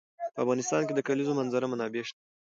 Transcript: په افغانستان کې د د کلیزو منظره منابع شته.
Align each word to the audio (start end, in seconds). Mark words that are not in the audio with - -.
په 0.33 0.39
افغانستان 0.43 0.81
کې 0.87 0.93
د 0.95 0.97
د 0.97 1.05
کلیزو 1.07 1.37
منظره 1.39 1.65
منابع 1.71 2.03
شته. 2.09 2.19